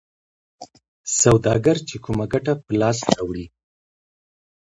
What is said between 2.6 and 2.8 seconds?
په